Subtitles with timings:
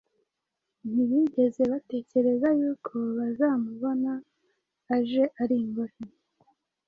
[0.89, 4.11] Ntibigeze batekereza y’uko bazamubona
[4.95, 5.99] aje ari imbohe;